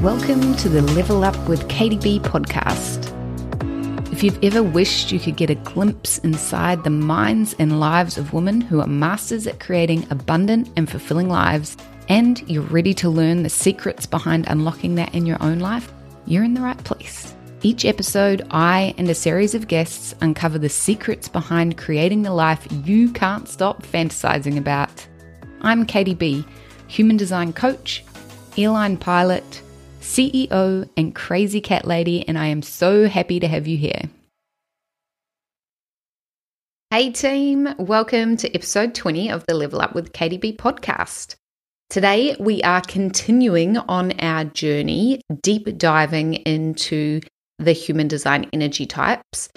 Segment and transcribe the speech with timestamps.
[0.00, 3.12] Welcome to the Level Up with Katie B podcast.
[4.12, 8.32] If you've ever wished you could get a glimpse inside the minds and lives of
[8.32, 11.76] women who are masters at creating abundant and fulfilling lives,
[12.08, 15.92] and you're ready to learn the secrets behind unlocking that in your own life,
[16.26, 17.34] you're in the right place.
[17.66, 22.64] Each episode, I and a series of guests uncover the secrets behind creating the life
[22.84, 25.04] you can't stop fantasizing about.
[25.62, 26.46] I'm Katie B,
[26.86, 28.04] human design coach,
[28.56, 29.62] airline pilot
[30.00, 34.02] CEO and crazy cat lady, and I am so happy to have you here.
[36.92, 41.34] Hey, team, welcome to episode 20 of the Level Up with Katie B podcast.
[41.90, 47.22] Today, we are continuing on our journey, deep diving into
[47.58, 49.48] the human design energy types.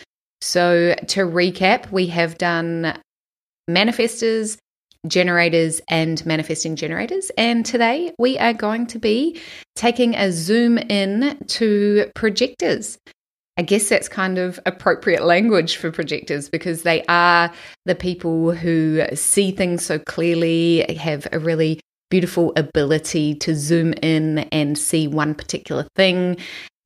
[0.42, 2.98] So, to recap, we have done
[3.70, 4.58] manifestors,
[5.08, 7.32] generators and manifesting generators.
[7.38, 9.40] And today we are going to be
[9.76, 12.98] taking a zoom in to projectors.
[13.58, 17.52] I guess that's kind of appropriate language for projectors because they are
[17.86, 24.40] the people who see things so clearly, have a really beautiful ability to zoom in
[24.52, 26.38] and see one particular thing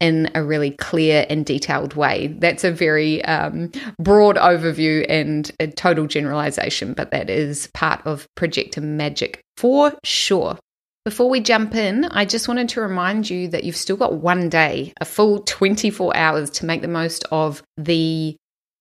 [0.04, 2.28] in a really clear and detailed way.
[2.40, 8.28] That's a very um, broad overview and a total generalization, but that is part of
[8.36, 10.60] projector magic for sure.
[11.06, 14.50] Before we jump in, I just wanted to remind you that you've still got one
[14.50, 18.36] day, a full 24 hours to make the most of the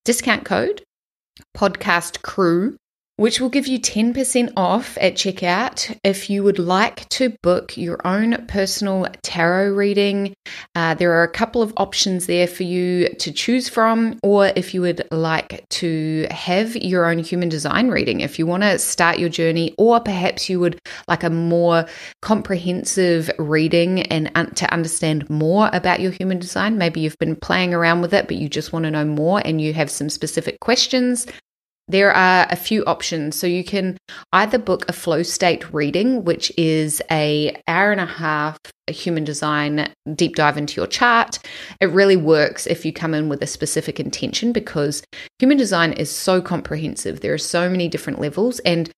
[0.04, 0.82] discount code
[1.56, 2.76] podcast crew
[3.22, 8.04] which will give you 10% off at checkout if you would like to book your
[8.04, 10.34] own personal tarot reading.
[10.74, 14.74] Uh, there are a couple of options there for you to choose from, or if
[14.74, 19.20] you would like to have your own human design reading, if you want to start
[19.20, 21.86] your journey, or perhaps you would like a more
[22.22, 26.76] comprehensive reading and un- to understand more about your human design.
[26.76, 29.60] Maybe you've been playing around with it, but you just want to know more and
[29.60, 31.28] you have some specific questions
[31.92, 33.36] there are a few options.
[33.36, 33.96] So you can
[34.32, 38.58] either book a flow state reading, which is a hour and a half
[38.88, 41.38] a human design deep dive into your chart.
[41.80, 45.02] It really works if you come in with a specific intention because
[45.38, 47.20] human design is so comprehensive.
[47.20, 48.90] There are so many different levels and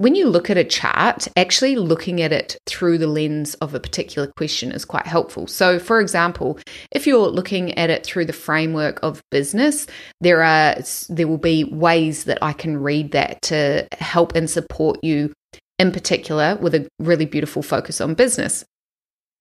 [0.00, 3.80] when you look at a chart, actually looking at it through the lens of a
[3.80, 5.46] particular question is quite helpful.
[5.46, 6.58] So, for example,
[6.90, 9.86] if you're looking at it through the framework of business,
[10.22, 10.76] there are
[11.10, 15.34] there will be ways that I can read that to help and support you
[15.78, 18.64] in particular with a really beautiful focus on business.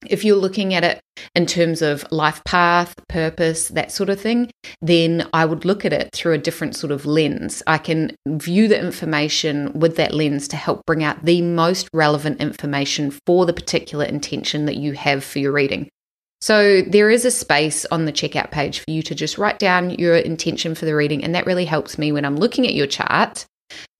[0.07, 1.01] If you're looking at it
[1.35, 4.49] in terms of life path, purpose, that sort of thing,
[4.81, 7.61] then I would look at it through a different sort of lens.
[7.67, 12.39] I can view the information with that lens to help bring out the most relevant
[12.39, 15.89] information for the particular intention that you have for your reading.
[16.41, 19.89] So, there is a space on the checkout page for you to just write down
[19.89, 22.87] your intention for the reading, and that really helps me when I'm looking at your
[22.87, 23.45] chart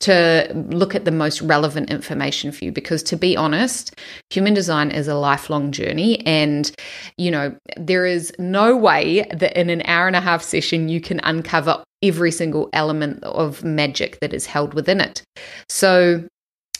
[0.02, 3.96] to look at the most relevant information for you because to be honest
[4.30, 6.26] human design is a lifelong journey.
[6.26, 6.72] And
[7.18, 11.02] you know there is no way that in an hour and a half session you
[11.02, 15.22] can uncover every single element of magic that is held within it.
[15.68, 16.24] So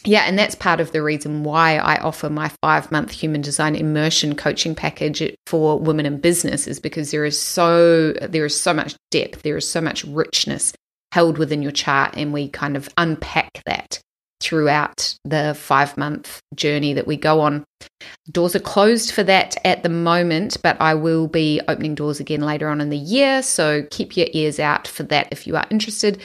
[0.06, 3.74] yeah, and that's part of the reason why I offer my five month human design
[3.74, 8.72] immersion coaching package for women in business is because there is so there is so
[8.72, 10.72] much depth, there is so much richness
[11.12, 14.00] held within your chart and we kind of unpack that
[14.40, 17.64] throughout the five month journey that we go on.
[18.30, 22.40] Doors are closed for that at the moment, but I will be opening doors again
[22.42, 23.42] later on in the year.
[23.42, 26.20] So keep your ears out for that if you are interested.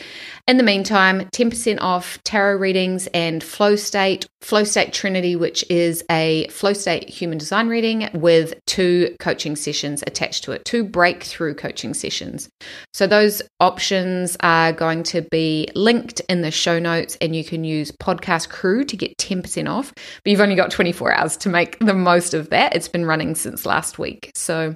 [0.48, 6.04] In the meantime, 10% off tarot readings and Flow State, Flow State Trinity, which is
[6.12, 11.56] a Flow State human design reading with two coaching sessions attached to it, two breakthrough
[11.56, 12.48] coaching sessions.
[12.94, 17.63] So those options are going to be linked in the show notes, and you can
[17.63, 19.92] use Podcast Crew to get 10% off.
[19.96, 22.75] But you've only got 24 hours to make the most of that.
[22.75, 24.31] It's been running since last week.
[24.36, 24.75] So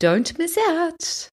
[0.00, 1.28] don't miss out.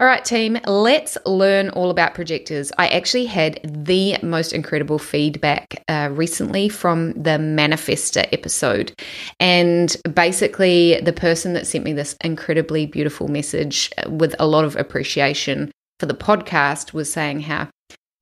[0.00, 2.72] All right, team, let's learn all about projectors.
[2.78, 8.92] I actually had the most incredible feedback uh, recently from the Manifestor episode.
[9.40, 14.64] And basically, the person that sent me this incredibly beautiful message uh, with a lot
[14.64, 17.68] of appreciation for the podcast was saying how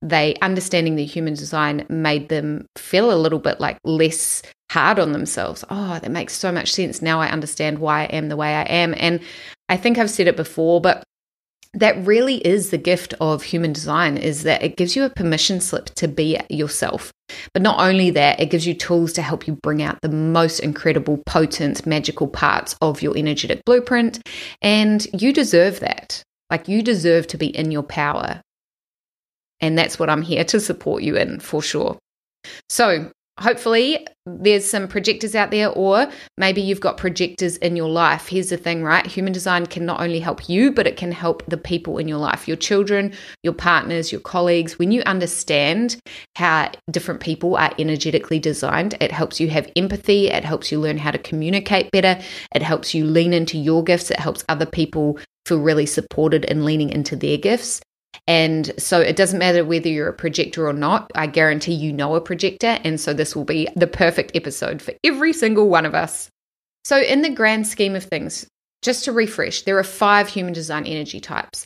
[0.01, 5.11] they understanding the human design made them feel a little bit like less hard on
[5.11, 5.63] themselves.
[5.69, 7.01] Oh, that makes so much sense.
[7.01, 8.93] Now I understand why I am the way I am.
[8.97, 9.19] And
[9.69, 11.03] I think I've said it before, but
[11.73, 15.61] that really is the gift of human design is that it gives you a permission
[15.61, 17.13] slip to be yourself
[17.53, 20.59] but not only that it gives you tools to help you bring out the most
[20.59, 24.19] incredible potent magical parts of your energetic blueprint
[24.61, 28.41] and you deserve that like you deserve to be in your power
[29.61, 31.97] and that's what i'm here to support you in for sure.
[32.69, 38.27] So hopefully there's some projectors out there or maybe you've got projectors in your life.
[38.27, 39.05] Here's the thing right?
[39.05, 42.19] Human design can not only help you but it can help the people in your
[42.19, 44.77] life your children your partners your colleagues.
[44.77, 45.97] When you understand
[46.35, 50.97] how different people are energetically designed it helps you have empathy it helps you learn
[50.97, 52.21] how to communicate better
[52.53, 55.17] it helps you lean into your gifts it helps other people
[55.47, 57.81] feel really supported and leaning into their gifts
[58.27, 61.11] and so it doesn't matter whether you're a projector or not.
[61.15, 62.79] I guarantee you know a projector.
[62.83, 66.29] And so this will be the perfect episode for every single one of us.
[66.83, 68.47] So, in the grand scheme of things,
[68.81, 71.65] just to refresh, there are five human design energy types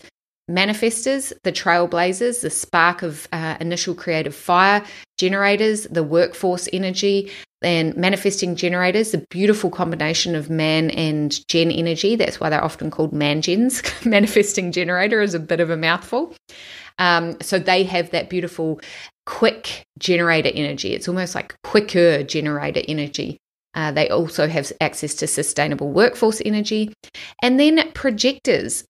[0.50, 4.84] manifestors, the trailblazers, the spark of uh, initial creative fire,
[5.18, 7.32] generators, the workforce energy,
[7.66, 12.16] and manifesting generators, a beautiful combination of man and gen energy.
[12.16, 13.82] That's why they're often called man gens.
[14.06, 16.34] manifesting generator is a bit of a mouthful.
[16.98, 18.80] Um, so they have that beautiful
[19.26, 20.94] quick generator energy.
[20.94, 23.38] It's almost like quicker generator energy.
[23.74, 26.94] Uh, they also have access to sustainable workforce energy.
[27.42, 28.86] And then projectors.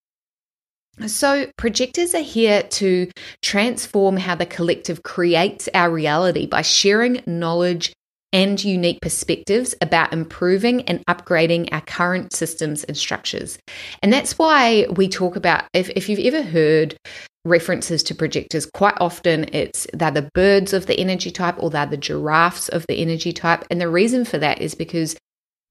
[1.07, 3.11] So, projectors are here to
[3.41, 7.91] transform how the collective creates our reality by sharing knowledge
[8.35, 13.57] and unique perspectives about improving and upgrading our current systems and structures.
[14.03, 16.97] And that's why we talk about, if, if you've ever heard
[17.45, 21.85] references to projectors, quite often it's they're the birds of the energy type or they're
[21.85, 23.63] the giraffes of the energy type.
[23.71, 25.15] And the reason for that is because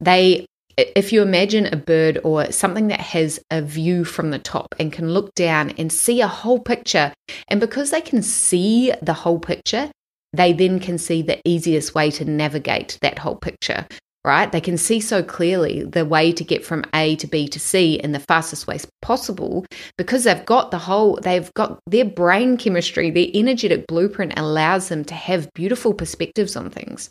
[0.00, 0.46] they
[0.76, 4.90] if you imagine a bird or something that has a view from the top and
[4.90, 7.12] can look down and see a whole picture,
[7.46, 9.90] and because they can see the whole picture,
[10.36, 13.86] they then can see the easiest way to navigate that whole picture,
[14.24, 14.50] right?
[14.50, 17.94] They can see so clearly the way to get from A to B to C
[17.94, 19.64] in the fastest way possible
[19.96, 25.04] because they've got the whole, they've got their brain chemistry, their energetic blueprint allows them
[25.04, 27.10] to have beautiful perspectives on things.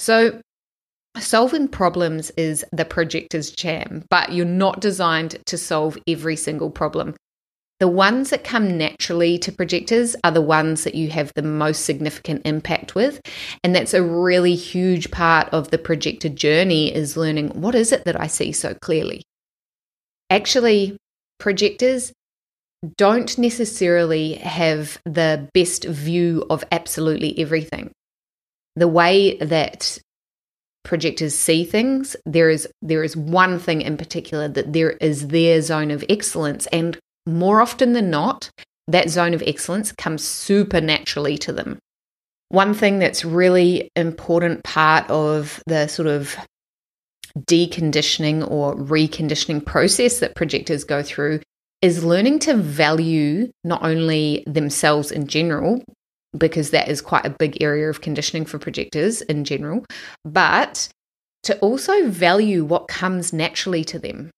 [0.00, 0.40] So,
[1.18, 7.14] Solving problems is the projector's jam, but you're not designed to solve every single problem.
[7.78, 11.84] The ones that come naturally to projectors are the ones that you have the most
[11.84, 13.20] significant impact with.
[13.62, 18.04] And that's a really huge part of the projector journey is learning what is it
[18.06, 19.22] that I see so clearly?
[20.30, 20.96] Actually,
[21.38, 22.12] projectors
[22.96, 27.90] don't necessarily have the best view of absolutely everything.
[28.76, 29.98] The way that
[30.84, 35.60] projectors see things there is there is one thing in particular that there is their
[35.60, 36.96] zone of excellence and
[37.26, 38.50] more often than not
[38.88, 41.78] that zone of excellence comes super naturally to them
[42.48, 46.36] one thing that's really important part of the sort of
[47.40, 51.40] deconditioning or reconditioning process that projectors go through
[51.82, 55.82] is learning to value not only themselves in general
[56.36, 59.84] because that is quite a big area of conditioning for projectors in general,
[60.24, 60.88] but
[61.42, 64.30] to also value what comes naturally to them.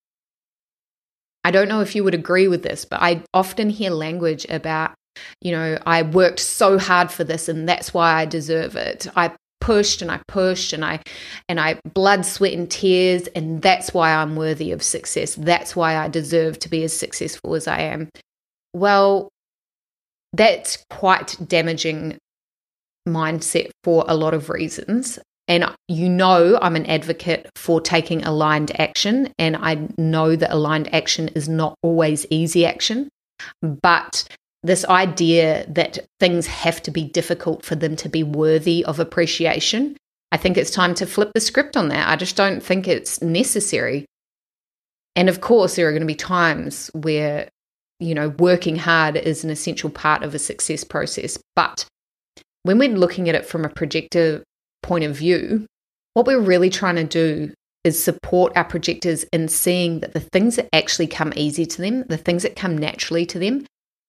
[1.43, 4.91] I don't know if you would agree with this, but I often hear language about,
[5.41, 9.07] you know, I worked so hard for this and that's why I deserve it.
[9.15, 9.31] I
[9.61, 11.01] pushed and I pushed and I
[11.47, 15.35] and I blood, sweat and tears and that's why I'm worthy of success.
[15.35, 18.09] That's why I deserve to be as successful as I am.
[18.73, 19.29] Well,
[20.33, 22.17] that's quite damaging
[23.07, 25.19] mindset for a lot of reasons.
[25.49, 29.33] And you know, I'm an advocate for taking aligned action.
[29.37, 33.09] And I know that aligned action is not always easy action.
[33.61, 34.25] But
[34.63, 39.97] this idea that things have to be difficult for them to be worthy of appreciation,
[40.31, 42.07] I think it's time to flip the script on that.
[42.07, 44.05] I just don't think it's necessary.
[45.15, 47.49] And of course, there are going to be times where
[47.99, 51.37] you know, working hard is an essential part of a success process.
[51.55, 51.85] But
[52.63, 54.43] when we're looking at it from a projector
[54.81, 55.65] point of view,
[56.13, 60.55] what we're really trying to do is support our projectors in seeing that the things
[60.57, 63.65] that actually come easy to them, the things that come naturally to them,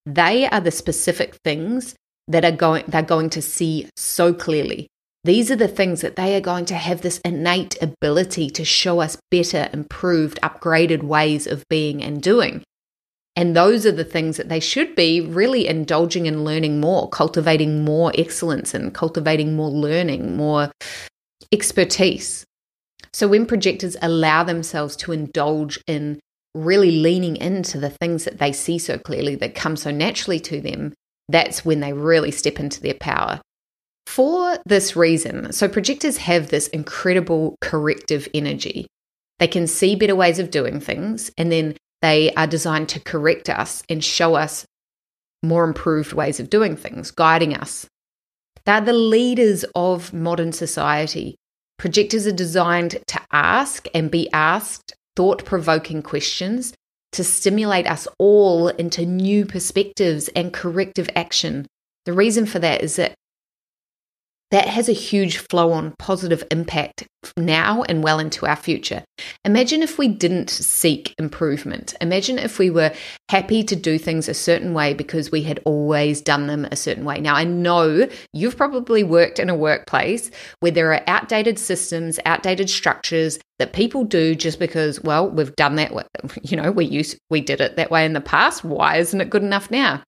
[0.07, 1.95] they are the specific things
[2.29, 4.89] that are going they're going to see so clearly.
[5.25, 9.01] These are the things that they are going to have this innate ability to show
[9.01, 12.63] us better, improved, upgraded ways of being and doing.
[13.37, 17.85] And those are the things that they should be really indulging in learning more, cultivating
[17.85, 20.71] more excellence and cultivating more learning, more
[21.53, 22.45] expertise.
[23.13, 26.21] So when projectors allow themselves to indulge in
[26.55, 30.61] really leaning into the things that they see so clearly that come so naturally to
[30.61, 30.93] them,
[31.29, 33.41] that's when they really step into their power.
[34.07, 38.87] For this reason, so projectors have this incredible corrective energy.
[39.39, 43.49] They can see better ways of doing things, and then they are designed to correct
[43.49, 44.67] us and show us
[45.43, 47.87] more improved ways of doing things, guiding us.
[48.65, 51.37] They're the leaders of modern society.
[51.79, 56.75] Projectors are designed to ask and be asked thought provoking questions
[57.13, 61.67] to stimulate us all into new perspectives and corrective action.
[62.05, 63.15] The reason for that is that
[64.51, 69.05] that has a huge flow on positive impact now and well into our future.
[69.45, 71.95] Imagine if we didn't seek improvement.
[72.01, 72.93] Imagine if we were
[73.29, 77.05] happy to do things a certain way because we had always done them a certain
[77.05, 77.21] way.
[77.21, 80.31] Now, I know you've probably worked in a workplace
[80.61, 85.77] where there are outdated systems, outdated structures that people do just because, well, we've done
[85.77, 85.93] that.
[86.43, 88.65] You know, we used we did it that way in the past.
[88.65, 90.03] Why isn't it good enough now?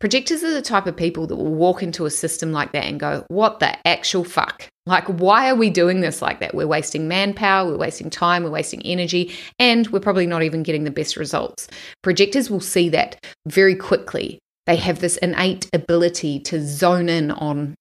[0.00, 2.98] Projectors are the type of people that will walk into a system like that and
[2.98, 4.66] go, What the actual fuck?
[4.86, 6.54] Like, why are we doing this like that?
[6.54, 10.84] We're wasting manpower, we're wasting time, we're wasting energy, and we're probably not even getting
[10.84, 11.68] the best results.
[12.02, 14.38] Projectors will see that very quickly.
[14.66, 17.74] They have this innate ability to zone in on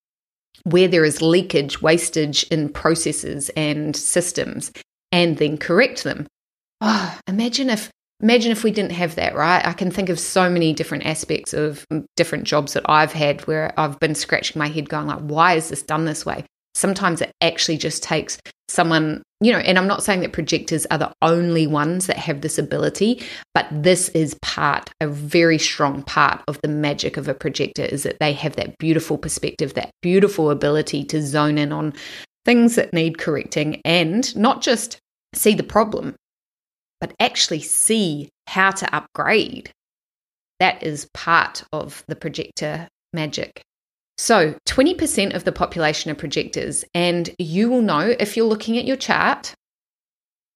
[0.63, 4.73] where there is leakage, wastage in processes and systems,
[5.11, 6.27] and then correct them.
[6.81, 7.89] Oh, imagine if
[8.21, 9.65] Imagine if we didn't have that, right?
[9.65, 11.85] I can think of so many different aspects of
[12.17, 15.69] different jobs that I've had where I've been scratching my head going like, why is
[15.69, 16.43] this done this way?
[16.73, 20.97] Sometimes it actually just takes someone, you know, and I'm not saying that projectors are
[20.97, 23.23] the only ones that have this ability,
[23.53, 28.03] but this is part, a very strong part of the magic of a projector is
[28.03, 31.93] that they have that beautiful perspective, that beautiful ability to zone in on
[32.45, 34.99] things that need correcting and not just
[35.33, 36.15] see the problem,
[36.99, 39.71] but actually see how to upgrade.
[40.59, 43.61] That is part of the projector magic.
[44.17, 48.83] So, 20% of the population are projectors, and you will know if you're looking at
[48.83, 49.53] your chart,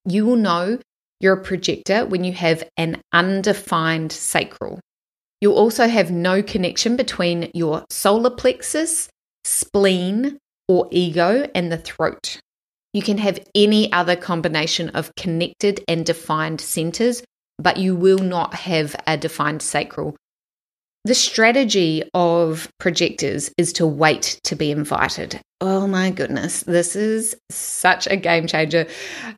[0.06, 0.80] you will know
[1.22, 4.82] you're a projector when you have an undefined sacral.
[5.40, 9.08] You'll also have no connection between your solar plexus,
[9.46, 12.40] spleen, or ego and the throat.
[12.94, 17.24] You can have any other combination of connected and defined centers,
[17.58, 20.16] but you will not have a defined sacral.
[21.06, 25.42] The strategy of projectors is to wait to be invited.
[25.60, 28.88] Oh my goodness, this is such a game changer.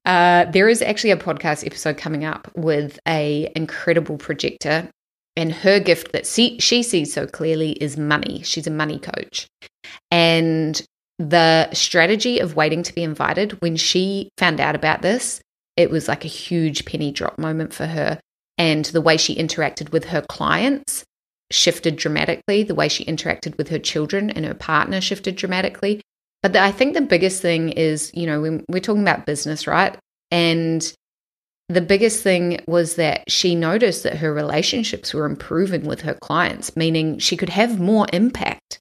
[0.05, 4.89] Uh, there is actually a podcast episode coming up with a incredible projector,
[5.35, 8.41] and her gift that she, she sees so clearly is money.
[8.43, 9.47] She's a money coach,
[10.11, 10.79] and
[11.17, 15.41] the strategy of waiting to be invited, when she found out about this,
[15.77, 18.19] it was like a huge penny drop moment for her.
[18.57, 21.03] And the way she interacted with her clients
[21.51, 22.63] shifted dramatically.
[22.63, 26.01] The way she interacted with her children and her partner shifted dramatically.
[26.41, 29.67] But the, I think the biggest thing is, you know, when we're talking about business,
[29.67, 29.97] right?
[30.31, 30.93] And
[31.69, 36.75] the biggest thing was that she noticed that her relationships were improving with her clients,
[36.75, 38.79] meaning she could have more impact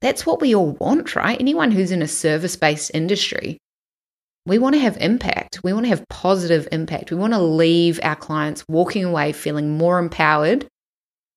[0.00, 1.40] that's what we all want, right?
[1.40, 3.58] Anyone who's in a service based industry,
[4.46, 5.60] we want to have impact.
[5.62, 7.10] We want to have positive impact.
[7.10, 10.66] We want to leave our clients walking away feeling more empowered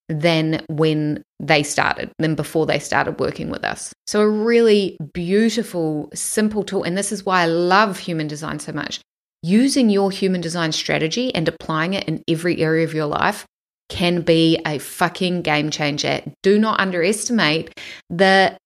[0.08, 3.92] than when they started, than before they started working with us.
[4.06, 6.84] So, a really beautiful, simple tool.
[6.84, 9.00] And this is why I love human design so much.
[9.42, 13.44] Using your human design strategy and applying it in every area of your life
[13.92, 16.22] can be a fucking game changer.
[16.42, 18.56] Do not underestimate the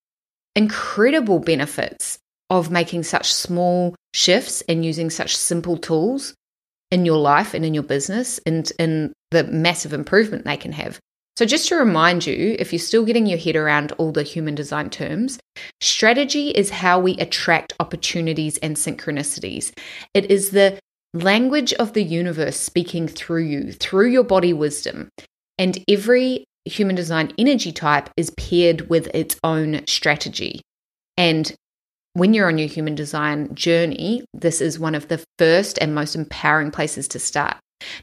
[0.55, 2.17] incredible benefits
[2.49, 6.33] of making such small shifts and using such simple tools
[6.93, 11.01] in your life and in your business and in the massive improvement they can have.
[11.37, 14.55] So, just to remind you, if you're still getting your head around all the human
[14.55, 15.41] design terms,
[15.81, 19.77] strategy is how we attract opportunities and synchronicities.
[20.15, 20.79] It is the
[21.23, 25.09] language of the universe speaking through you, through your body wisdom.
[25.59, 30.61] And every human design energy type is paired with its own strategy.
[31.17, 31.55] And
[32.15, 36.15] when you're on your human design journey, this is one of the first and most
[36.15, 37.57] empowering places to start.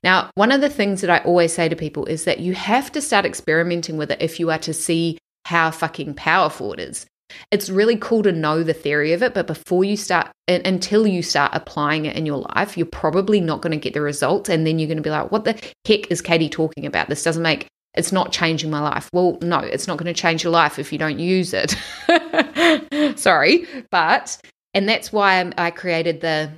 [0.03, 2.91] Now, one of the things that I always say to people is that you have
[2.91, 7.05] to start experimenting with it if you are to see how fucking powerful it is
[7.51, 11.21] it's really cool to know the theory of it, but before you start, until you
[11.21, 14.49] start applying it in your life, you're probably not going to get the results.
[14.49, 15.53] And then you're going to be like, what the
[15.85, 17.09] heck is Katie talking about?
[17.09, 19.09] This doesn't make, it's not changing my life.
[19.13, 21.75] Well, no, it's not going to change your life if you don't use it.
[23.19, 23.65] Sorry.
[23.91, 24.37] But,
[24.73, 26.51] and that's why I created the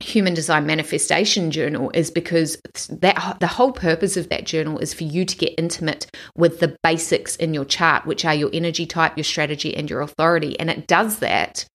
[0.00, 2.56] human design manifestation journal is because
[2.90, 6.76] that the whole purpose of that journal is for you to get intimate with the
[6.82, 10.58] basics in your chart which are your energy type your strategy and your authority.
[10.58, 11.66] And it does that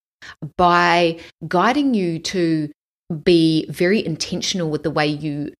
[0.58, 2.70] by guiding you to
[3.24, 5.54] be very intentional with the way you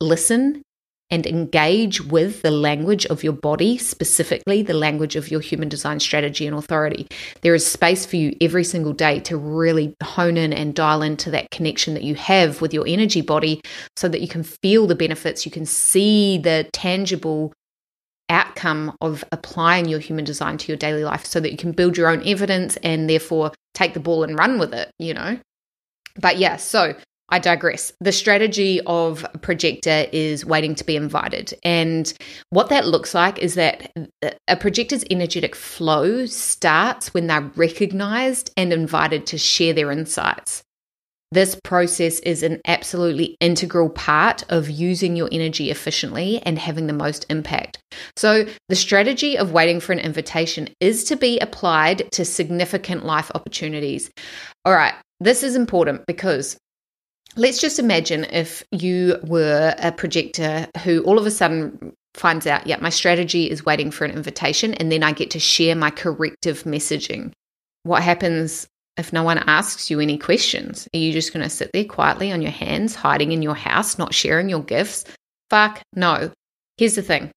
[0.00, 0.62] listen
[1.10, 6.00] and engage with the language of your body, specifically the language of your human design
[6.00, 7.06] strategy and authority.
[7.42, 11.30] There is space for you every single day to really hone in and dial into
[11.30, 13.60] that connection that you have with your energy body
[13.96, 17.52] so that you can feel the benefits, you can see the tangible
[18.30, 21.96] outcome of applying your human design to your daily life so that you can build
[21.96, 25.38] your own evidence and therefore take the ball and run with it, you know?
[26.16, 26.94] But yeah, so
[27.34, 27.92] I digress.
[27.98, 31.52] The strategy of projector is waiting to be invited.
[31.64, 32.14] And
[32.50, 33.90] what that looks like is that
[34.46, 40.62] a projector's energetic flow starts when they're recognized and invited to share their insights.
[41.32, 46.92] This process is an absolutely integral part of using your energy efficiently and having the
[46.92, 47.80] most impact.
[48.14, 53.32] So, the strategy of waiting for an invitation is to be applied to significant life
[53.34, 54.08] opportunities.
[54.64, 56.56] All right, this is important because
[57.36, 62.66] let's just imagine if you were a projector who all of a sudden finds out,
[62.66, 65.90] yeah, my strategy is waiting for an invitation, and then I get to share my
[65.90, 67.32] corrective messaging.
[67.82, 70.88] What happens if no one asks you any questions?
[70.94, 73.98] Are you just going to sit there quietly on your hands, hiding in your house,
[73.98, 75.04] not sharing your gifts?
[75.50, 76.30] Fuck no.
[76.78, 77.30] Here's the thing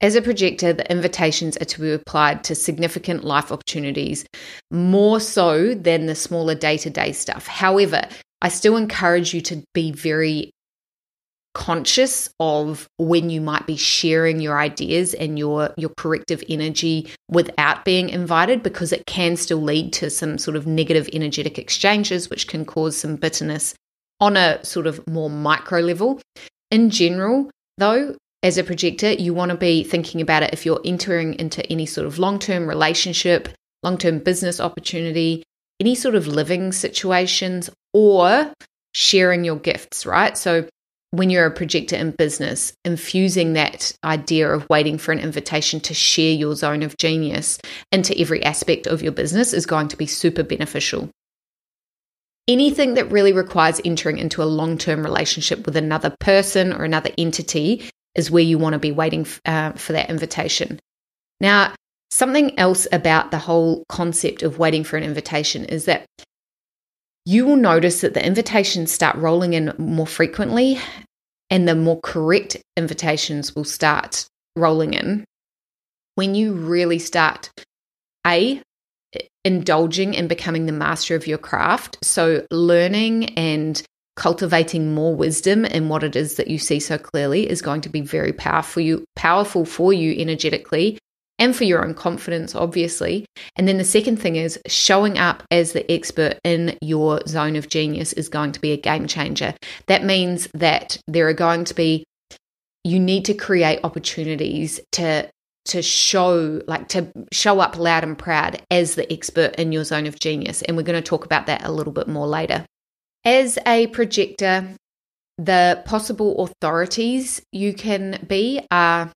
[0.00, 4.26] as a projector, the invitations are to be applied to significant life opportunities
[4.70, 7.46] more so than the smaller day to day stuff.
[7.46, 8.02] However,
[8.44, 10.50] I still encourage you to be very
[11.54, 17.86] conscious of when you might be sharing your ideas and your your corrective energy without
[17.86, 22.46] being invited because it can still lead to some sort of negative energetic exchanges which
[22.46, 23.74] can cause some bitterness
[24.20, 26.20] on a sort of more micro level.
[26.70, 30.82] In general though as a projector you want to be thinking about it if you're
[30.84, 33.48] entering into any sort of long-term relationship
[33.82, 35.42] long-term business opportunity
[35.84, 38.50] any sort of living situations or
[38.94, 40.38] sharing your gifts, right?
[40.38, 40.66] So
[41.10, 45.92] when you're a projector in business, infusing that idea of waiting for an invitation to
[45.92, 47.58] share your zone of genius
[47.92, 51.10] into every aspect of your business is going to be super beneficial.
[52.48, 57.10] Anything that really requires entering into a long term relationship with another person or another
[57.18, 60.80] entity is where you want to be waiting uh, for that invitation.
[61.40, 61.74] Now,
[62.14, 66.06] Something else about the whole concept of waiting for an invitation is that
[67.24, 70.78] you will notice that the invitations start rolling in more frequently
[71.50, 75.24] and the more correct invitations will start rolling in.
[76.14, 77.50] When you really start
[78.24, 78.62] a
[79.44, 83.82] indulging and becoming the master of your craft so learning and
[84.14, 87.88] cultivating more wisdom in what it is that you see so clearly is going to
[87.88, 90.96] be very powerful you powerful for you energetically
[91.38, 93.26] and for your own confidence, obviously.
[93.56, 97.68] And then the second thing is showing up as the expert in your zone of
[97.68, 99.54] genius is going to be a game changer.
[99.86, 102.04] That means that there are going to be,
[102.84, 105.28] you need to create opportunities to
[105.66, 110.06] to show like to show up loud and proud as the expert in your zone
[110.06, 112.66] of genius and we're going to talk about that a little bit more later
[113.24, 114.68] as a projector
[115.38, 119.10] the possible authorities you can be are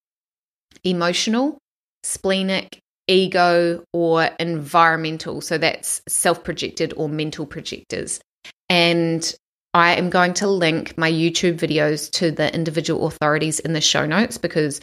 [0.84, 1.58] emotional
[2.02, 5.40] splenic, ego, or environmental.
[5.40, 8.20] So that's self projected or mental projectors.
[8.68, 9.34] And
[9.74, 14.06] I am going to link my YouTube videos to the individual authorities in the show
[14.06, 14.80] notes because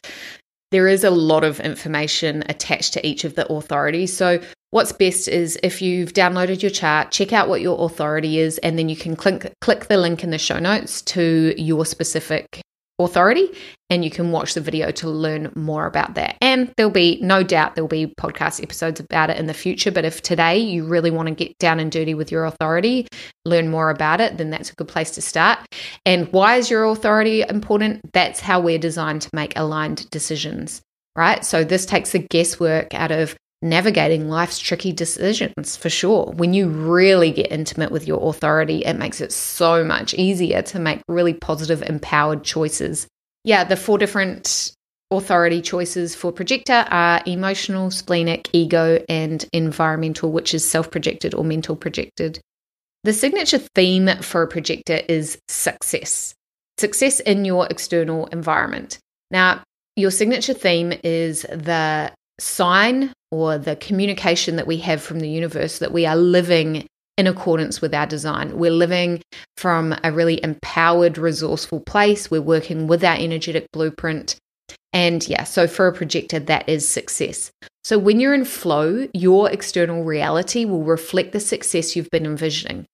[0.71, 4.15] there is a lot of information attached to each of the authorities.
[4.15, 4.39] So,
[4.71, 8.77] what's best is if you've downloaded your chart, check out what your authority is, and
[8.77, 12.61] then you can click, click the link in the show notes to your specific
[12.99, 13.49] authority
[13.89, 16.37] and you can watch the video to learn more about that.
[16.41, 19.91] And there'll be no doubt there'll be podcast episodes about it in the future.
[19.91, 23.07] But if today you really want to get down and dirty with your authority,
[23.43, 25.59] learn more about it, then that's a good place to start.
[26.05, 28.01] And why is your authority important?
[28.13, 30.81] That's how we're designed to make aligned decisions,
[31.15, 31.43] right?
[31.45, 36.31] So this takes the guesswork out of navigating life's tricky decisions for sure.
[36.35, 40.79] When you really get intimate with your authority, it makes it so much easier to
[40.79, 43.07] make really positive, empowered choices.
[43.43, 44.71] Yeah, the four different
[45.11, 51.43] authority choices for projector are emotional, splenic, ego, and environmental, which is self projected or
[51.43, 52.39] mental projected.
[53.03, 56.33] The signature theme for a projector is success.
[56.77, 58.99] Success in your external environment.
[59.31, 59.61] Now,
[59.95, 65.79] your signature theme is the sign or the communication that we have from the universe
[65.79, 68.57] that we are living in accordance with our design.
[68.57, 69.21] We're living
[69.57, 72.31] from a really empowered, resourceful place.
[72.31, 74.37] We're working with our energetic blueprint.
[74.93, 77.51] And yeah, so for a projector, that is success.
[77.83, 82.85] So when you're in flow, your external reality will reflect the success you've been envisioning.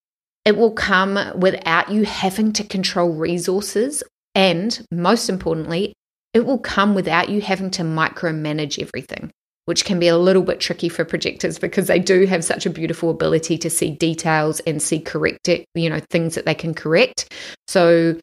[0.43, 4.01] It will come without you having to control resources.
[4.33, 5.93] And most importantly,
[6.33, 9.29] it will come without you having to micromanage everything
[9.65, 12.69] which can be a little bit tricky for projectors because they do have such a
[12.69, 16.73] beautiful ability to see details and see correct it, you know, things that they can
[16.73, 17.33] correct.
[17.67, 18.19] So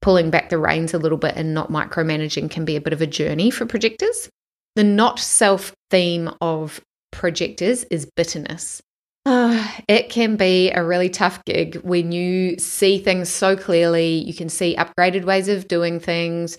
[0.00, 3.00] pulling back the reins a little bit and not micromanaging can be a bit of
[3.00, 4.28] a journey for projectors.
[4.74, 6.80] The not self theme of
[7.12, 8.82] projectors is bitterness.
[9.24, 14.14] Uh, it can be a really tough gig when you see things so clearly.
[14.14, 16.58] You can see upgraded ways of doing things.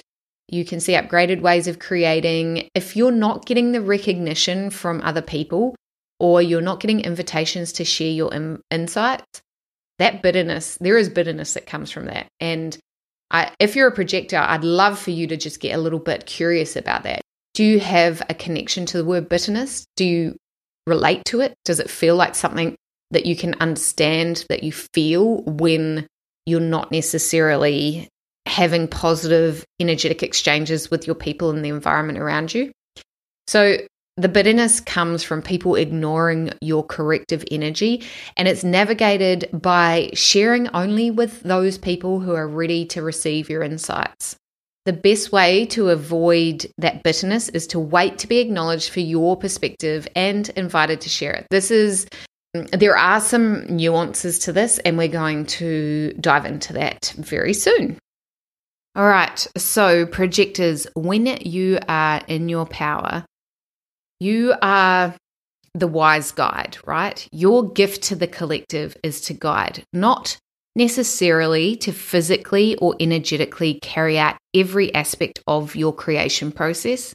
[0.53, 2.69] You can see upgraded ways of creating.
[2.75, 5.75] If you're not getting the recognition from other people
[6.19, 9.41] or you're not getting invitations to share your in- insights,
[9.97, 12.27] that bitterness, there is bitterness that comes from that.
[12.39, 12.77] And
[13.31, 16.27] I, if you're a projector, I'd love for you to just get a little bit
[16.27, 17.21] curious about that.
[17.55, 19.85] Do you have a connection to the word bitterness?
[19.95, 20.35] Do you
[20.85, 21.55] relate to it?
[21.65, 22.75] Does it feel like something
[23.09, 26.05] that you can understand, that you feel when
[26.45, 28.07] you're not necessarily
[28.45, 32.71] having positive energetic exchanges with your people and the environment around you.
[33.47, 33.77] So,
[34.15, 38.03] the bitterness comes from people ignoring your corrective energy,
[38.37, 43.63] and it's navigated by sharing only with those people who are ready to receive your
[43.63, 44.35] insights.
[44.85, 49.35] The best way to avoid that bitterness is to wait to be acknowledged for your
[49.35, 51.47] perspective and invited to share it.
[51.49, 52.05] This is
[52.53, 57.97] there are some nuances to this, and we're going to dive into that very soon.
[58.95, 59.47] All right.
[59.57, 63.25] So, projectors, when you are in your power,
[64.19, 65.15] you are
[65.73, 67.27] the wise guide, right?
[67.31, 70.37] Your gift to the collective is to guide, not
[70.75, 77.13] necessarily to physically or energetically carry out every aspect of your creation process.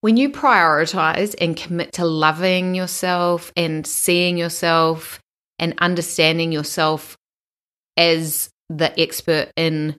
[0.00, 5.20] When you prioritize and commit to loving yourself and seeing yourself
[5.58, 7.16] and understanding yourself
[7.96, 9.96] as the expert in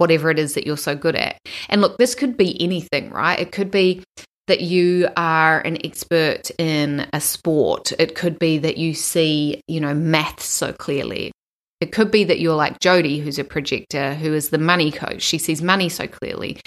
[0.00, 1.36] whatever it is that you're so good at.
[1.68, 3.38] And look, this could be anything, right?
[3.38, 4.02] It could be
[4.46, 7.92] that you are an expert in a sport.
[7.98, 11.32] It could be that you see, you know, math so clearly.
[11.80, 15.22] It could be that you're like Jody, who's a projector, who is the money coach.
[15.22, 16.60] She sees money so clearly.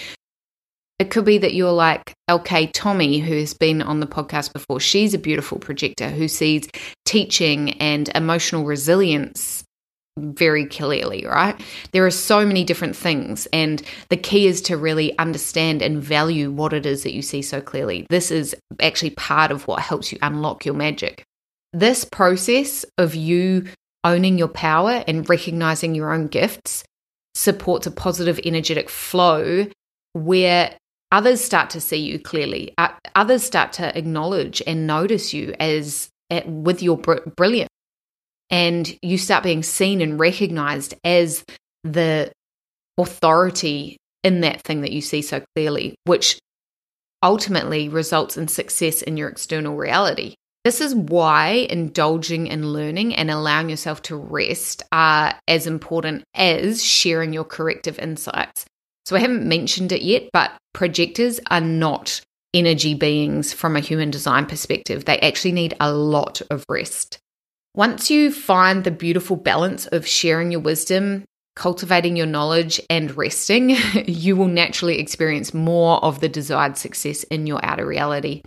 [1.00, 4.78] It could be that you're like LK Tommy, who has been on the podcast before.
[4.78, 6.68] She's a beautiful projector who sees
[7.04, 9.63] teaching and emotional resilience
[10.18, 11.60] very clearly, right?
[11.92, 16.50] There are so many different things, and the key is to really understand and value
[16.50, 18.06] what it is that you see so clearly.
[18.10, 21.24] This is actually part of what helps you unlock your magic.
[21.72, 23.66] This process of you
[24.04, 26.84] owning your power and recognizing your own gifts
[27.34, 29.66] supports a positive energetic flow
[30.12, 30.76] where
[31.10, 32.72] others start to see you clearly.
[32.78, 36.08] Uh, others start to acknowledge and notice you as
[36.46, 37.68] with your brilliance
[38.50, 41.44] and you start being seen and recognized as
[41.82, 42.30] the
[42.98, 46.38] authority in that thing that you see so clearly, which
[47.22, 50.34] ultimately results in success in your external reality.
[50.64, 56.82] This is why indulging in learning and allowing yourself to rest are as important as
[56.82, 58.64] sharing your corrective insights.
[59.04, 62.22] So, I haven't mentioned it yet, but projectors are not
[62.54, 65.04] energy beings from a human design perspective.
[65.04, 67.18] They actually need a lot of rest.
[67.76, 71.24] Once you find the beautiful balance of sharing your wisdom,
[71.56, 73.70] cultivating your knowledge, and resting,
[74.06, 78.42] you will naturally experience more of the desired success in your outer reality.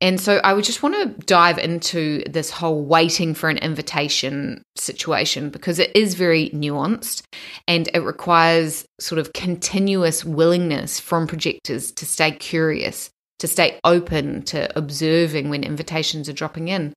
[0.00, 4.62] And so I would just want to dive into this whole waiting for an invitation
[4.76, 7.22] situation because it is very nuanced
[7.66, 14.42] and it requires sort of continuous willingness from projectors to stay curious, to stay open
[14.42, 16.94] to observing when invitations are dropping in.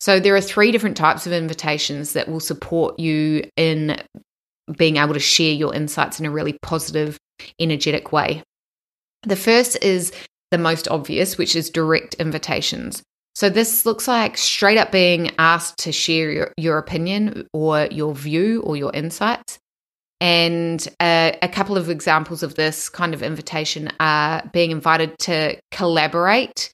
[0.00, 4.00] So there are three different types of invitations that will support you in
[4.76, 7.18] being able to share your insights in a really positive,
[7.60, 8.42] energetic way.
[9.22, 10.12] The first is
[10.50, 13.02] the most obvious, which is direct invitations.
[13.34, 18.14] So this looks like straight up being asked to share your, your opinion or your
[18.14, 19.58] view or your insights.
[20.20, 25.58] And uh, a couple of examples of this kind of invitation are being invited to
[25.72, 26.72] collaborate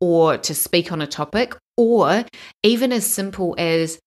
[0.00, 2.24] or to speak on a topic or
[2.62, 3.98] even as simple as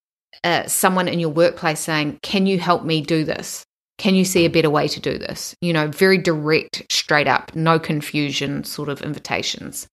[0.43, 3.65] uh, someone in your workplace saying, Can you help me do this?
[3.97, 5.55] Can you see a better way to do this?
[5.61, 9.87] You know, very direct, straight up, no confusion sort of invitations.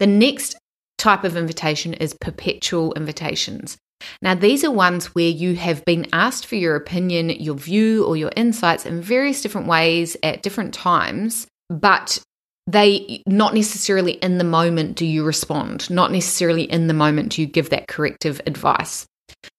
[0.00, 0.56] The next
[0.98, 3.76] type of invitation is perpetual invitations.
[4.20, 8.16] Now, these are ones where you have been asked for your opinion, your view, or
[8.16, 12.18] your insights in various different ways at different times, but
[12.66, 17.42] they not necessarily in the moment do you respond, not necessarily in the moment do
[17.42, 19.06] you give that corrective advice.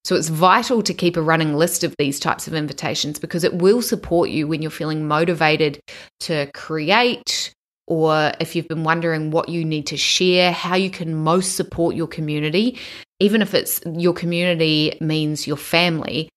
[0.04, 3.56] So it's vital to keep a running list of these types of invitations because it
[3.56, 5.80] will support you when you're feeling motivated
[6.22, 7.54] to create,
[7.88, 11.96] or if you've been wondering what you need to share, how you can most support
[11.96, 12.78] your community,
[13.20, 16.30] even if it's your community means your family,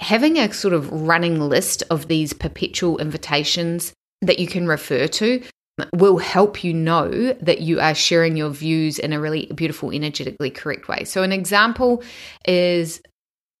[0.00, 5.42] having a sort of running list of these perpetual invitations that you can refer to
[5.94, 10.50] will help you know that you are sharing your views in a really beautiful, energetically
[10.50, 11.04] correct way.
[11.04, 12.02] So, an example
[12.46, 13.00] is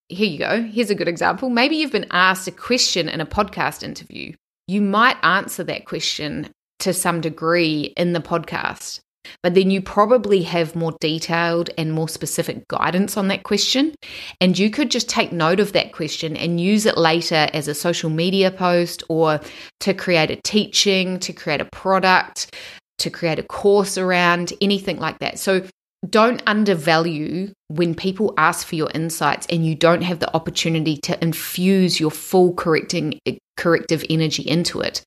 [0.08, 0.62] here you go.
[0.62, 1.50] Here's a good example.
[1.50, 4.34] Maybe you've been asked a question in a podcast interview.
[4.68, 9.00] You might answer that question to some degree in the podcast,
[9.42, 13.94] but then you probably have more detailed and more specific guidance on that question.
[14.40, 17.74] And you could just take note of that question and use it later as a
[17.74, 19.40] social media post or
[19.80, 22.54] to create a teaching, to create a product,
[22.98, 25.38] to create a course around anything like that.
[25.38, 25.66] So
[26.08, 31.22] don't undervalue when people ask for your insights and you don't have the opportunity to
[31.22, 33.20] infuse your full correcting
[33.56, 35.04] corrective energy into it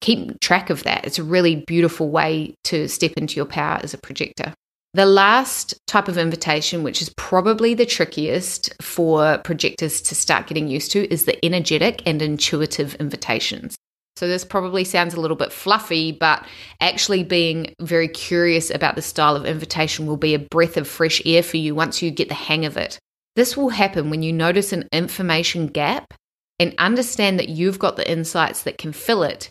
[0.00, 1.04] keep track of that.
[1.04, 4.54] It's a really beautiful way to step into your power as a projector.
[4.94, 10.68] The last type of invitation, which is probably the trickiest for projectors to start getting
[10.68, 13.76] used to, is the energetic and intuitive invitations.
[14.16, 16.44] So, this probably sounds a little bit fluffy, but
[16.80, 21.22] actually being very curious about the style of invitation will be a breath of fresh
[21.24, 22.98] air for you once you get the hang of it.
[23.36, 26.14] This will happen when you notice an information gap
[26.58, 29.50] and understand that you've got the insights that can fill it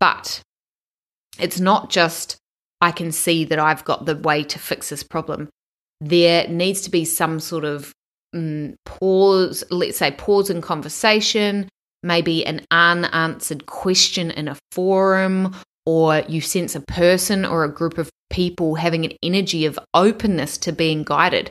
[0.00, 0.42] but
[1.38, 2.36] it's not just,
[2.80, 5.48] I can see that I've got the way to fix this problem.
[6.00, 7.92] There needs to be some sort of
[8.34, 11.68] mm, pause, let's say, pause in conversation,
[12.02, 15.54] maybe an unanswered question in a forum,
[15.86, 20.58] or you sense a person or a group of people having an energy of openness
[20.58, 21.50] to being guided.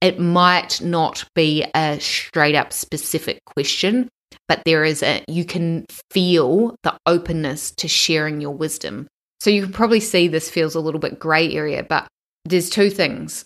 [0.00, 4.08] It might not be a straight up specific question,
[4.48, 9.06] but there is a you can feel the openness to sharing your wisdom.
[9.40, 12.06] So you can probably see this feels a little bit gray area, but
[12.44, 13.44] there's two things.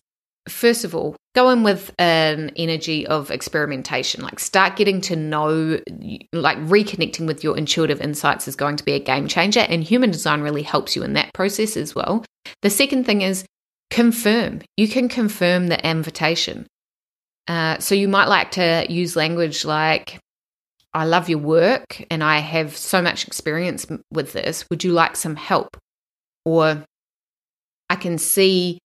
[0.49, 4.23] First of all, go in with an energy of experimentation.
[4.23, 5.79] Like start getting to know,
[6.33, 10.11] like reconnecting with your intuitive insights is going to be a game changer, and human
[10.11, 12.25] design really helps you in that process as well.
[12.63, 13.45] The second thing is
[13.91, 14.63] confirm.
[14.77, 16.67] You can confirm the invitation.
[17.47, 20.19] Uh, so you might like to use language like,
[20.95, 24.65] I love your work and I have so much experience with this.
[24.71, 25.77] Would you like some help?
[26.45, 26.85] Or
[27.91, 28.79] I can see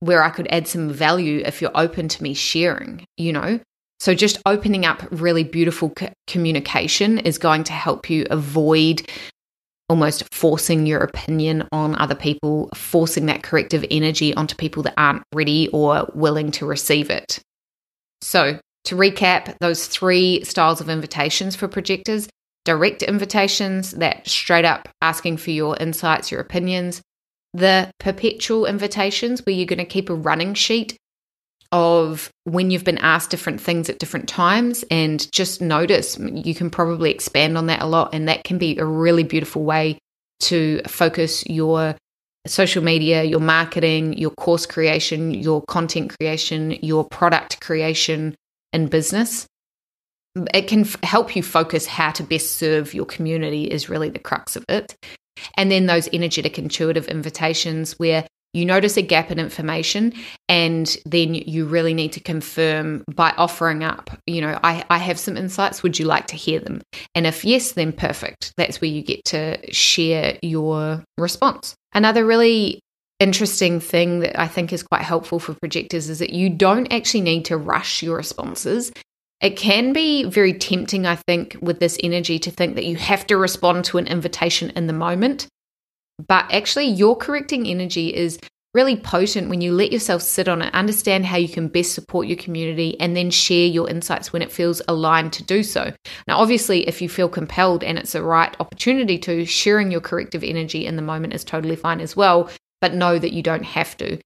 [0.00, 3.60] where I could add some value if you're open to me sharing, you know?
[4.00, 9.02] So just opening up really beautiful c- communication is going to help you avoid
[9.88, 15.22] almost forcing your opinion on other people, forcing that corrective energy onto people that aren't
[15.34, 17.40] ready or willing to receive it.
[18.20, 22.28] So, to recap, those three styles of invitations for projectors
[22.68, 27.00] direct invitations, that straight up asking for your insights, your opinions,
[27.54, 30.94] the perpetual invitations, where you're going to keep a running sheet
[31.72, 36.68] of when you've been asked different things at different times and just notice you can
[36.68, 39.98] probably expand on that a lot and that can be a really beautiful way
[40.40, 41.94] to focus your
[42.46, 48.34] social media your marketing your course creation your content creation your product creation
[48.72, 49.46] in business.
[50.54, 54.18] It can f- help you focus how to best serve your community, is really the
[54.18, 54.96] crux of it.
[55.56, 60.12] And then those energetic, intuitive invitations where you notice a gap in information
[60.48, 65.18] and then you really need to confirm by offering up you know I, I have
[65.18, 66.80] some insights would you like to hear them
[67.14, 72.80] and if yes then perfect that's where you get to share your response another really
[73.20, 77.22] interesting thing that I think is quite helpful for projectors is that you don't actually
[77.22, 78.92] need to rush your responses.
[79.40, 83.26] It can be very tempting, I think, with this energy to think that you have
[83.28, 85.46] to respond to an invitation in the moment.
[86.26, 88.38] But actually, your correcting energy is
[88.74, 92.26] really potent when you let yourself sit on it, understand how you can best support
[92.26, 95.92] your community, and then share your insights when it feels aligned to do so.
[96.26, 100.44] Now, obviously, if you feel compelled and it's the right opportunity to, sharing your corrective
[100.44, 102.50] energy in the moment is totally fine as well
[102.80, 104.18] but know that you don't have to.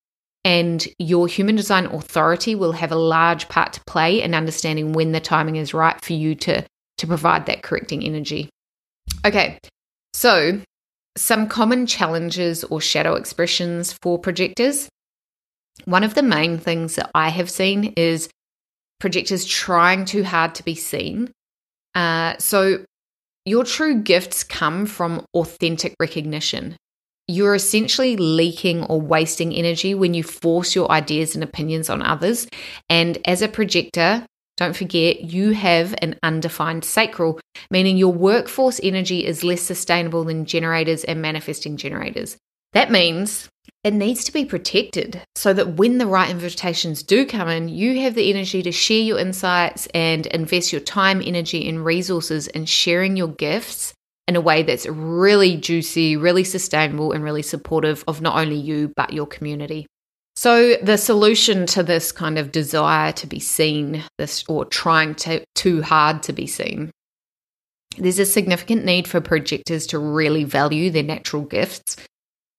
[0.45, 5.12] And your human design authority will have a large part to play in understanding when
[5.12, 6.65] the timing is right for you to,
[6.99, 8.49] to provide that correcting energy.
[9.25, 9.59] Okay,
[10.15, 10.61] so
[11.17, 14.88] some common challenges or shadow expressions for projectors.
[15.85, 18.29] One of the main things that I have seen is
[18.99, 21.31] projectors trying too hard to be seen.
[21.95, 22.85] Uh, so,
[23.45, 26.77] your true gifts come from authentic recognition.
[27.28, 32.48] You're essentially leaking or wasting energy when you force your ideas and opinions on others.
[32.88, 39.24] And as a projector, don't forget, you have an undefined sacral, meaning your workforce energy
[39.24, 42.37] is less sustainable than generators and manifesting generators.
[42.72, 43.48] That means
[43.85, 48.00] it needs to be protected so that when the right invitations do come in, you
[48.02, 52.64] have the energy to share your insights and invest your time, energy, and resources in
[52.64, 53.94] sharing your gifts
[54.33, 58.90] in a way that's really juicy, really sustainable, and really supportive of not only you,
[58.97, 59.87] but your community.
[60.37, 65.45] So, the solution to this kind of desire to be seen, this or trying to,
[65.55, 66.90] too hard to be seen,
[67.99, 71.97] there's a significant need for projectors to really value their natural gifts.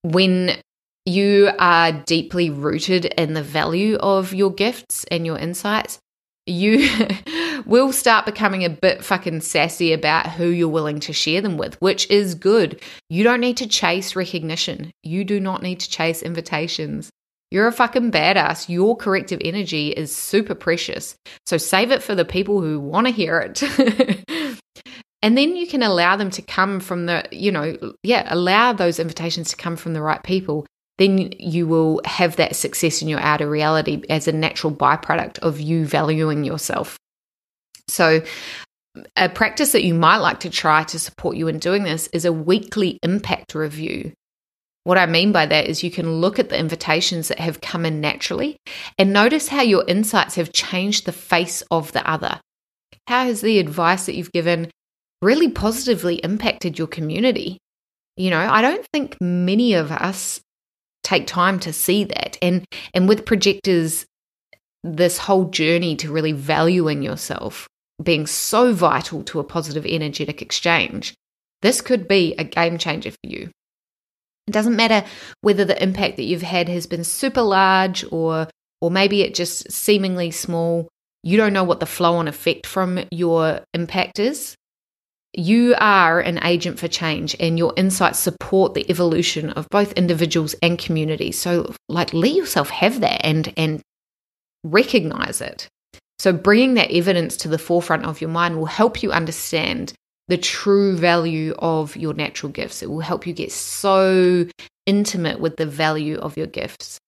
[0.04, 0.62] When
[1.06, 5.98] you are deeply rooted in the value of your gifts and your insights,
[6.46, 6.88] you
[7.66, 11.80] will start becoming a bit fucking sassy about who you're willing to share them with,
[11.82, 12.82] which is good.
[13.10, 14.92] You don't need to chase recognition.
[15.04, 17.10] You do not need to chase invitations.
[17.52, 18.68] You're a fucking badass.
[18.68, 21.16] Your corrective energy is super precious.
[21.46, 23.62] So save it for the people who want to hear it.
[25.22, 29.00] and then you can allow them to come from the, you know, yeah, allow those
[29.00, 30.66] invitations to come from the right people
[30.98, 35.60] then you will have that success in your outer reality as a natural byproduct of
[35.60, 36.98] you valuing yourself.
[37.88, 38.22] So,
[39.16, 42.26] a practice that you might like to try to support you in doing this is
[42.26, 44.14] a weekly impact review.
[44.84, 47.86] What I mean by that is you can look at the invitations that have come
[47.86, 48.58] in naturally
[49.00, 52.40] and notice how your insights have changed the face of the other.
[53.08, 54.70] How has the advice that you've given
[55.22, 57.58] really positively impacted your community?
[58.18, 60.42] You know, I don't think many of us
[61.04, 62.38] take time to see that.
[62.42, 64.06] And and with projectors,
[64.84, 67.68] this whole journey to really valuing yourself
[68.02, 71.14] being so vital to a positive energetic exchange,
[71.62, 73.50] this could be a game changer for you.
[74.48, 75.06] It doesn't matter
[75.42, 78.48] whether the impact that you've had has been super large or
[78.82, 80.90] or maybe it just seemingly small.
[81.24, 84.56] You don't know what the flow on effect from your impact is.
[85.34, 90.56] You are an agent for change, and your insights support the evolution of both individuals
[90.62, 91.40] and communities.
[91.40, 93.82] So, like, let yourself have that and and
[94.64, 95.68] recognize it.
[96.20, 99.94] So, bringing that evidence to the forefront of your mind will help you understand
[100.28, 102.84] the true value of your natural gifts.
[102.84, 104.48] It will help you get so
[104.86, 107.00] intimate with the value of your gifts.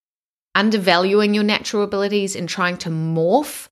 [0.56, 3.68] Undervaluing your natural abilities and trying to morph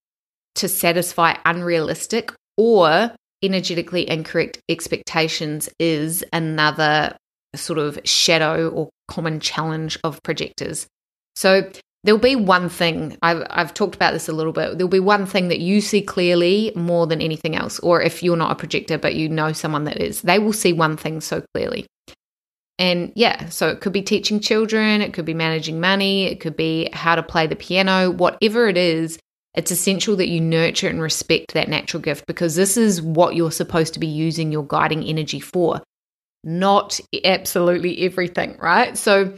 [0.55, 3.11] to satisfy unrealistic or
[3.43, 7.15] energetically incorrect expectations is another
[7.55, 10.87] sort of shadow or common challenge of projectors.
[11.35, 11.69] So
[12.03, 15.25] there'll be one thing, I've, I've talked about this a little bit, there'll be one
[15.25, 17.79] thing that you see clearly more than anything else.
[17.79, 20.73] Or if you're not a projector, but you know someone that is, they will see
[20.73, 21.85] one thing so clearly.
[22.79, 26.57] And yeah, so it could be teaching children, it could be managing money, it could
[26.57, 29.19] be how to play the piano, whatever it is,
[29.55, 33.51] it's essential that you nurture and respect that natural gift because this is what you're
[33.51, 35.81] supposed to be using your guiding energy for,
[36.43, 38.97] not absolutely everything, right?
[38.97, 39.35] So,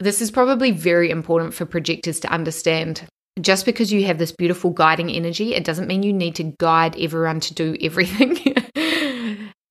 [0.00, 3.06] this is probably very important for projectors to understand.
[3.40, 6.96] Just because you have this beautiful guiding energy, it doesn't mean you need to guide
[6.98, 8.38] everyone to do everything.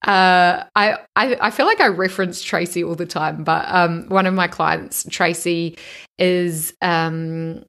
[0.04, 4.26] Uh, I, I, I feel like I reference Tracy all the time, but um, one
[4.26, 5.78] of my clients, Tracy,
[6.18, 7.64] is um,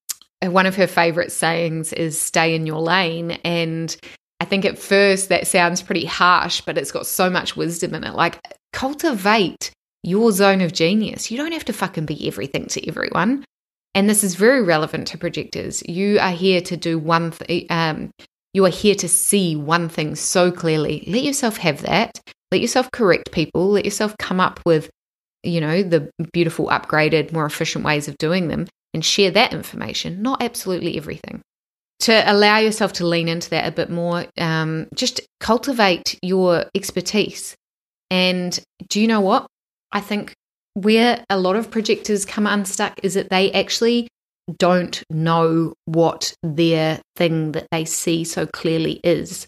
[0.53, 3.33] one of her favorite sayings is stay in your lane.
[3.45, 3.97] And
[4.41, 8.05] I think at first that sounds pretty harsh, but it's got so much wisdom in
[8.05, 8.15] it.
[8.15, 8.41] Like,
[8.73, 9.71] cultivate
[10.03, 11.31] your zone of genius.
[11.31, 13.45] You don't have to fucking be everything to everyone.
[13.95, 15.83] And this is very relevant to projectors.
[15.89, 18.11] You are here to do one thing, um,
[18.53, 21.05] you are here to see one thing so clearly.
[21.07, 22.21] Let yourself have that.
[22.53, 23.71] Let yourself correct people.
[23.71, 24.91] Let yourself come up with,
[25.43, 30.23] you know, the beautiful, upgraded, more efficient ways of doing them and share that information,
[30.23, 31.43] not absolutely everything.
[32.01, 37.55] To allow yourself to lean into that a bit more, um, just cultivate your expertise.
[38.11, 39.47] And do you know what?
[39.93, 40.33] I think
[40.75, 44.09] where a lot of projectors come unstuck is that they actually
[44.59, 49.47] don't know what their thing that they see so clearly is.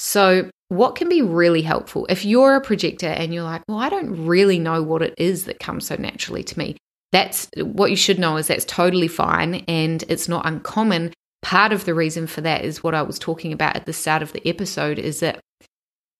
[0.00, 3.88] So, what can be really helpful if you're a projector and you're like, well, I
[3.90, 6.76] don't really know what it is that comes so naturally to me?
[7.14, 11.12] That's what you should know is that's totally fine and it's not uncommon.
[11.42, 14.20] Part of the reason for that is what I was talking about at the start
[14.20, 15.38] of the episode is that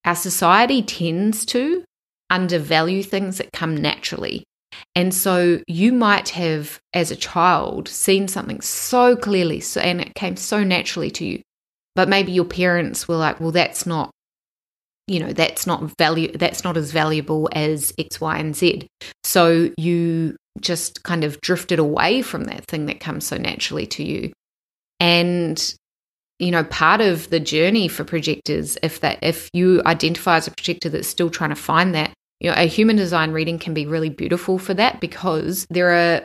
[0.04, 1.82] our society tends to
[2.30, 4.44] undervalue things that come naturally.
[4.94, 10.14] And so you might have, as a child, seen something so clearly so, and it
[10.14, 11.42] came so naturally to you.
[11.94, 14.10] but maybe your parents were like, well, that's not,
[15.06, 18.86] you know, that's not value, that's not as valuable as X, Y, and Z.
[19.22, 24.04] So you just kind of drifted away from that thing that comes so naturally to
[24.04, 24.32] you.
[25.00, 25.74] And
[26.40, 30.50] you know part of the journey for projectors if that if you identify as a
[30.50, 33.86] projector that's still trying to find that you know a human design reading can be
[33.86, 36.24] really beautiful for that because there are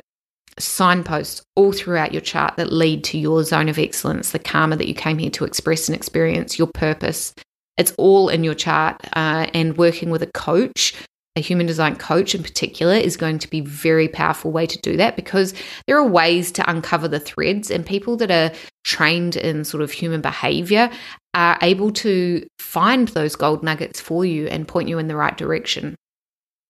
[0.59, 4.87] signposts all throughout your chart that lead to your zone of excellence, the karma that
[4.87, 7.33] you came here to express and experience, your purpose.
[7.77, 8.99] It's all in your chart.
[9.13, 10.93] Uh, and working with a coach,
[11.35, 14.97] a human design coach in particular, is going to be very powerful way to do
[14.97, 15.53] that because
[15.87, 18.51] there are ways to uncover the threads, and people that are
[18.83, 20.89] trained in sort of human behavior
[21.33, 25.37] are able to find those gold nuggets for you and point you in the right
[25.37, 25.95] direction.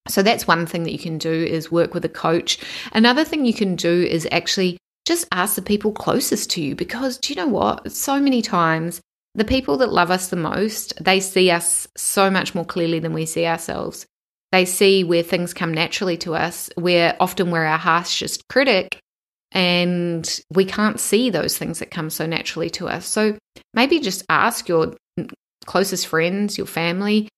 [0.07, 2.59] So that's one thing that you can do is work with a coach.
[2.93, 7.17] Another thing you can do is actually just ask the people closest to you because
[7.17, 7.91] do you know what?
[7.91, 9.01] So many times
[9.35, 13.13] the people that love us the most, they see us so much more clearly than
[13.13, 14.05] we see ourselves.
[14.51, 18.99] They see where things come naturally to us, where often we're our harshest critic
[19.51, 23.05] and we can't see those things that come so naturally to us.
[23.05, 23.37] So
[23.73, 24.95] maybe just ask your
[25.65, 27.29] closest friends, your family,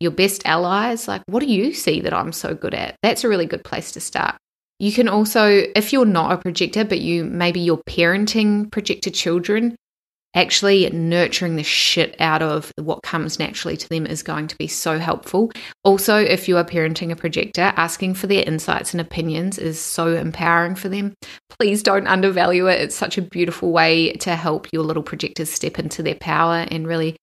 [0.00, 2.96] your best allies, like, what do you see that I'm so good at?
[3.02, 4.36] That's a really good place to start.
[4.78, 9.74] You can also, if you're not a projector, but you maybe you're parenting projector children,
[10.36, 14.68] actually nurturing the shit out of what comes naturally to them is going to be
[14.68, 15.50] so helpful.
[15.82, 20.14] Also, if you are parenting a projector, asking for their insights and opinions is so
[20.14, 21.14] empowering for them.
[21.58, 22.80] Please don't undervalue it.
[22.80, 26.86] It's such a beautiful way to help your little projectors step into their power and
[26.86, 27.16] really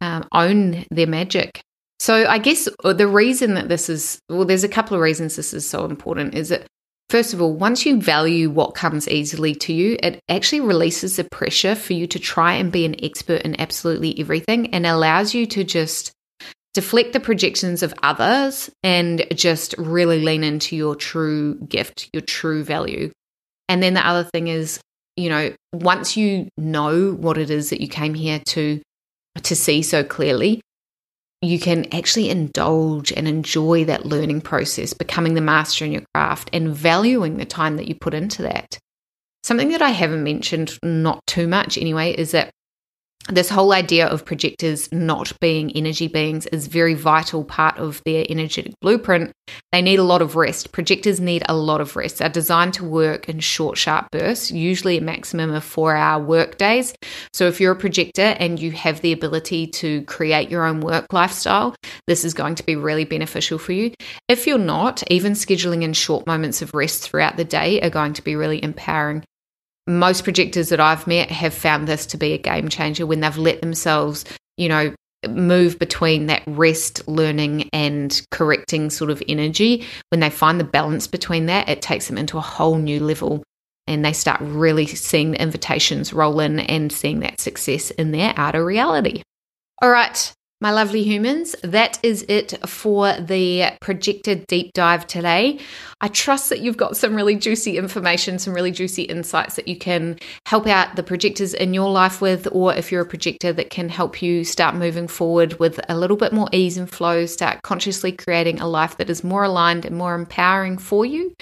[0.00, 1.60] um, own their magic.
[1.98, 5.36] So I guess uh, the reason that this is well, there's a couple of reasons
[5.36, 6.34] this is so important.
[6.34, 6.66] Is that
[7.10, 11.24] first of all, once you value what comes easily to you, it actually releases the
[11.24, 15.46] pressure for you to try and be an expert in absolutely everything, and allows you
[15.46, 16.12] to just
[16.74, 22.62] deflect the projections of others and just really lean into your true gift, your true
[22.62, 23.10] value.
[23.68, 24.78] And then the other thing is,
[25.16, 28.82] you know, once you know what it is that you came here to
[29.42, 30.60] to see so clearly,
[31.42, 36.50] you can actually indulge and enjoy that learning process, becoming the master in your craft
[36.52, 38.78] and valuing the time that you put into that.
[39.44, 42.50] Something that I haven't mentioned, not too much anyway, is that
[43.28, 48.24] this whole idea of projectors not being energy beings is very vital part of their
[48.28, 49.32] energetic blueprint.
[49.72, 50.70] They need a lot of rest.
[50.72, 52.18] Projectors need a lot of rest.
[52.18, 56.56] They're designed to work in short, sharp bursts, usually a maximum of four hour work
[56.56, 56.94] days.
[57.32, 61.12] So if you're a projector and you have the ability to create your own work
[61.12, 61.74] lifestyle,
[62.06, 63.92] this is going to be really beneficial for you.
[64.28, 68.12] If you're not, even scheduling in short moments of rest throughout the day are going
[68.14, 69.24] to be really empowering
[69.86, 73.36] most projectors that I've met have found this to be a game changer when they've
[73.36, 74.24] let themselves,
[74.56, 74.94] you know,
[75.28, 79.84] move between that rest, learning, and correcting sort of energy.
[80.10, 83.42] When they find the balance between that, it takes them into a whole new level
[83.86, 88.34] and they start really seeing the invitations roll in and seeing that success in their
[88.36, 89.22] outer reality.
[89.80, 95.58] All right, my lovely humans, that is it for the projector deep dive today.
[96.00, 99.76] I trust that you've got some really juicy information, some really juicy insights that you
[99.76, 103.68] can help out the projectors in your life with, or if you're a projector that
[103.68, 107.60] can help you start moving forward with a little bit more ease and flow, start
[107.62, 111.34] consciously creating a life that is more aligned and more empowering for you.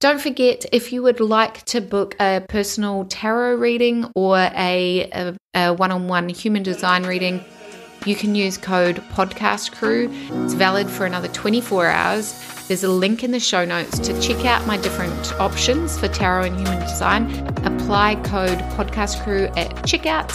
[0.00, 5.92] Don't forget if you would like to book a personal tarot reading or a one
[5.92, 7.44] on one human design reading
[8.06, 10.10] you can use code podcast crew.
[10.44, 12.53] It's valid for another 24 hours.
[12.66, 16.44] There's a link in the show notes to check out my different options for tarot
[16.44, 17.30] and human design.
[17.66, 20.32] Apply code podcast crew at checkout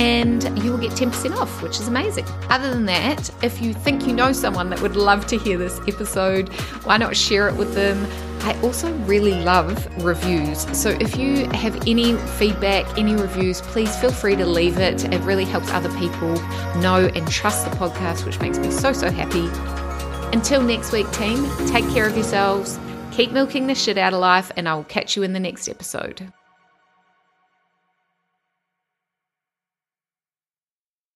[0.00, 2.24] and you will get 10% off, which is amazing.
[2.50, 5.80] Other than that, if you think you know someone that would love to hear this
[5.88, 6.50] episode,
[6.84, 8.06] why not share it with them?
[8.42, 10.60] I also really love reviews.
[10.78, 15.04] So if you have any feedback, any reviews, please feel free to leave it.
[15.12, 16.34] It really helps other people
[16.80, 19.48] know and trust the podcast, which makes me so, so happy.
[20.32, 22.78] Until next week, team, take care of yourselves,
[23.10, 25.68] keep milking the shit out of life, and I will catch you in the next
[25.68, 26.32] episode.